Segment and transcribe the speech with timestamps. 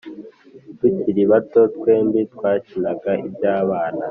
[0.79, 3.99] Tukiri bato twembi twakinaga ibyabana